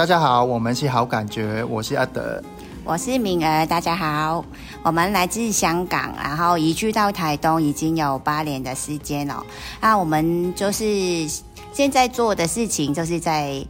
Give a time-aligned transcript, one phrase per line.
[0.00, 2.42] 大家好，我们是好感觉，我是阿德，
[2.84, 4.42] 我是敏儿，大家好。
[4.82, 9.44] 我们来自香港，然后移居到台东已经有八年的时间了。
[9.78, 11.28] 那我们就是
[11.74, 13.62] 现在做的事情，就是在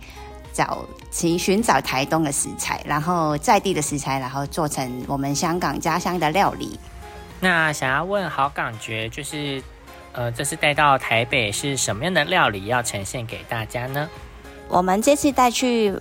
[0.52, 6.78] 找寻寻找台东的食材，然后在地的食材，然后做成我们香港家乡的料理。
[7.40, 9.60] 那想要问好感觉，就是
[10.12, 14.08] 呃，这次带到台北是什么样的料理要呈现给大家呢？
[14.68, 15.92] 我们这次带去。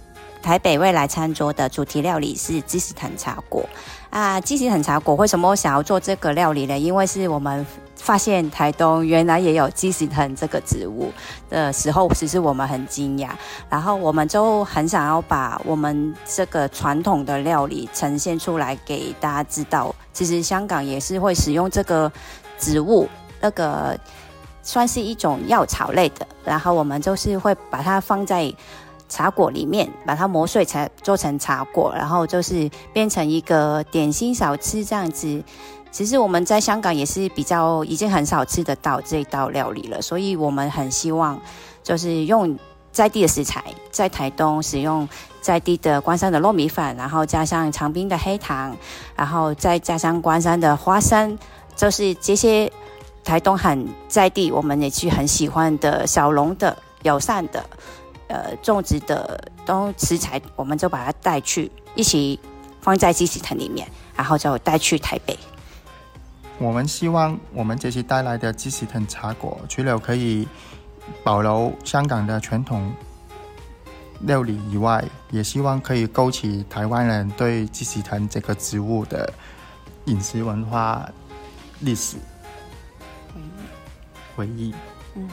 [0.41, 3.67] 台北未来餐桌的主题料理是芝士藤茶果
[4.09, 4.39] 啊！
[4.41, 6.77] 鸡丝藤茶果为什么我想要做这个料理呢？
[6.77, 11.11] 因为是我们发现台东原来也有鸡丝藤这个植物
[11.49, 13.30] 的时候，其实我们很惊讶，
[13.70, 19.94] 然后我们就很想要把我们这个传统的料理呈现出来给大家知道。
[20.13, 22.11] 其实香港也是会使用这个
[22.58, 23.08] 植物，
[23.41, 23.99] 那个
[24.63, 28.52] 算是一种药草类的，然后我们就是会把它放在。
[29.09, 35.44] 茶果里面把它磨碎，才做成茶果，然后就是变成一个点心小吃这样子。
[35.92, 41.42] 其实我们在香港也是比较已经很少吃得到这一道料理了，所以我们很希望
[41.81, 42.58] 就是用
[42.92, 45.09] 在地的食材，在台东使用
[45.42, 48.78] 在地的关山的糯米粉，然后加上长滨的黑糖，
[49.16, 51.36] 然后再加上关山的花生，
[51.76, 52.72] 就是这些
[53.23, 57.66] 台东很在地，我们也去很喜欢的小龙的友善的。
[58.30, 62.39] 呃，种植的东食材，我们就把它带去，一起
[62.80, 65.36] 放在鸡翅藤里面，然后就带去台北。
[66.59, 70.47] 我们希望我们这次带来的鸡翅藤茶果，除了可以
[71.23, 72.94] 保留香港的传统
[74.19, 79.33] 料理以外，也希望可以勾起台湾人对鸡翅藤这个植物的
[80.05, 81.09] 饮食文化
[81.80, 82.17] 历史
[84.36, 84.71] 回忆。
[85.16, 85.27] 嗯。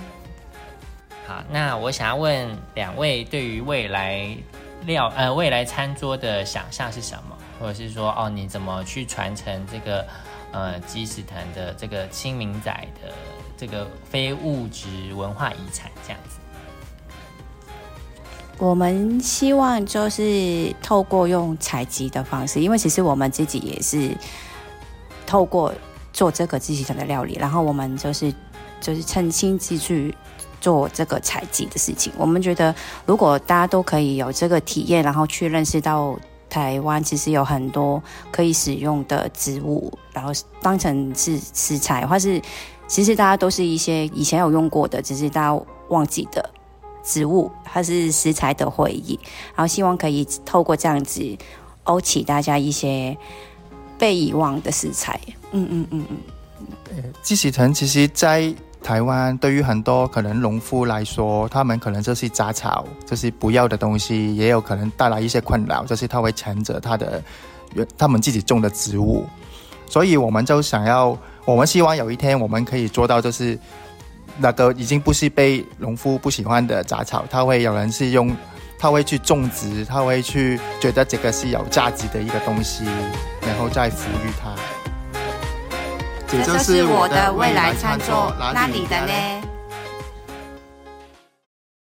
[1.27, 4.37] 好，那我想要问两位，对于未来
[4.85, 7.37] 料呃未来餐桌的想象是什么？
[7.59, 10.07] 或者是说，哦，你怎么去传承这个
[10.53, 12.71] 呃鸡屎藤的这个清明仔
[13.03, 13.13] 的
[13.57, 16.39] 这个非物质文化遗产这样子？
[18.59, 24.17] 我们希望就是透过用采集的方式，因为其实我们自己也是
[25.27, 25.75] 透过
[26.13, 28.33] 做这个鸡屎藤的料理，然后我们就是
[28.81, 30.15] 就是趁亲自去。
[30.67, 32.75] 做这个采集的事情，我们觉得
[33.07, 36.19] 如果大家都可以有这个体验，然后去认识到
[36.51, 42.43] 台湾其实有很多可以使用的植物，然后当成是食材，或是
[42.89, 46.51] 其实大家都是一些以前有用过的，只是大家忘记的
[47.05, 49.17] 植物，它是食材的回忆。
[49.55, 51.23] 然后希望可以透过这样子
[51.85, 53.17] 勾起大家一些
[53.97, 55.21] 被遗忘的食材。
[55.53, 56.17] 嗯嗯嗯嗯。
[56.91, 58.53] 呃，鸡喜藤其实，在
[58.87, 67.21] 台湾对于很多可能农夫来说，他们可能就是杂草，就是不要的东西，也有可能带来一些困扰，就是他会缠着他的
[67.75, 69.27] 原他们自己种的植物，
[69.91, 73.59] 所以我们就想要，我们希望有一天我们可以做到，就是
[74.39, 78.37] 那个已经不是被农夫不喜欢的杂草，他会有人是用，
[78.79, 82.85] 他会去种植，他会去觉得这个是有价值的一个东西，
[83.43, 84.55] 然后再抚育它。
[86.29, 89.46] 这就是我的未来餐桌，那你的呢？